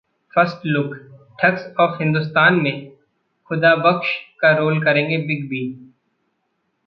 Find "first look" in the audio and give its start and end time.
0.33-0.93